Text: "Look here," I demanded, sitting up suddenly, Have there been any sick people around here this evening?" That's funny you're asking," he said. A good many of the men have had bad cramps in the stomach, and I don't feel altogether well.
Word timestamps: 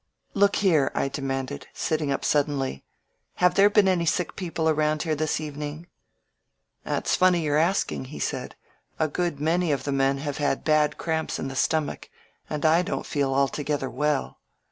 "Look 0.33 0.55
here," 0.55 0.89
I 0.95 1.09
demanded, 1.09 1.67
sitting 1.73 2.11
up 2.11 2.25
suddenly, 2.25 2.83
Have 3.35 3.53
there 3.53 3.69
been 3.69 3.87
any 3.87 4.07
sick 4.07 4.35
people 4.35 4.67
around 4.67 5.03
here 5.03 5.13
this 5.13 5.39
evening?" 5.39 5.85
That's 6.83 7.15
funny 7.15 7.41
you're 7.43 7.57
asking," 7.59 8.05
he 8.05 8.17
said. 8.17 8.55
A 8.97 9.07
good 9.07 9.39
many 9.39 9.71
of 9.71 9.83
the 9.83 9.91
men 9.91 10.17
have 10.17 10.37
had 10.39 10.63
bad 10.63 10.97
cramps 10.97 11.37
in 11.37 11.49
the 11.49 11.55
stomach, 11.55 12.09
and 12.49 12.65
I 12.65 12.81
don't 12.81 13.05
feel 13.05 13.31
altogether 13.31 13.91
well. 13.91 14.39